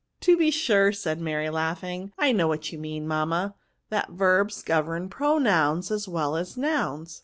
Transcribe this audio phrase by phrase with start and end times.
[0.17, 3.53] '''^ To be sure," said Mary, laughing;*' I know what you mean, mamma—
[3.91, 7.19] that verbs govern pronouns as well as nouns."